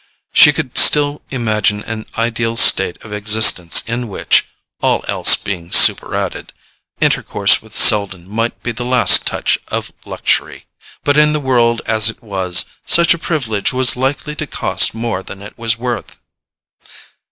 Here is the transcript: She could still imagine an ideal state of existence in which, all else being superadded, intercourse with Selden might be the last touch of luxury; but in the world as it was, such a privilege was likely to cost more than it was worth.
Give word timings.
She 0.33 0.51
could 0.51 0.79
still 0.79 1.21
imagine 1.29 1.83
an 1.83 2.07
ideal 2.17 2.57
state 2.57 2.97
of 3.03 3.13
existence 3.13 3.83
in 3.85 4.07
which, 4.07 4.47
all 4.81 5.05
else 5.07 5.35
being 5.35 5.69
superadded, 5.71 6.53
intercourse 6.99 7.61
with 7.61 7.75
Selden 7.75 8.27
might 8.27 8.63
be 8.63 8.71
the 8.71 8.83
last 8.83 9.27
touch 9.27 9.59
of 9.67 9.91
luxury; 10.03 10.65
but 11.03 11.17
in 11.17 11.33
the 11.33 11.39
world 11.39 11.83
as 11.85 12.09
it 12.09 12.23
was, 12.23 12.65
such 12.83 13.13
a 13.13 13.19
privilege 13.19 13.73
was 13.73 13.95
likely 13.95 14.35
to 14.37 14.47
cost 14.47 14.95
more 14.95 15.21
than 15.21 15.39
it 15.43 15.55
was 15.55 15.77
worth. 15.77 16.17